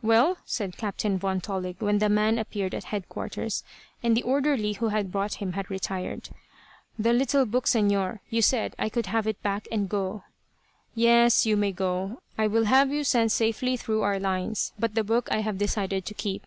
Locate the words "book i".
15.04-15.40